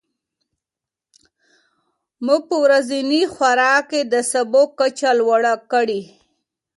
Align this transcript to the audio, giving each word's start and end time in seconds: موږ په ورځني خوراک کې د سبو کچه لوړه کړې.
موږ 2.25 2.41
په 2.49 2.55
ورځني 2.63 3.21
خوراک 3.33 3.83
کې 3.91 4.01
د 4.13 4.15
سبو 4.31 4.61
کچه 4.79 5.11
لوړه 5.19 5.53
کړې. 5.71 6.01